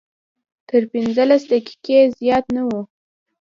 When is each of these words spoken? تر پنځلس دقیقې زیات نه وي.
تر 0.69 0.81
پنځلس 0.93 1.41
دقیقې 1.51 1.99
زیات 2.19 2.45
نه 2.55 2.61
وي. 2.67 2.81